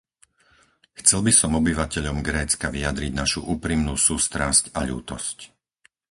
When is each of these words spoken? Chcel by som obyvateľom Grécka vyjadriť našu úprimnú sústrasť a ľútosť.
Chcel 0.99 1.21
by 1.21 1.29
som 1.39 1.51
obyvateľom 1.61 2.17
Grécka 2.29 2.67
vyjadriť 2.75 3.11
našu 3.21 3.41
úprimnú 3.55 3.93
sústrasť 4.07 4.63
a 4.77 4.89
ľútosť. 4.89 5.37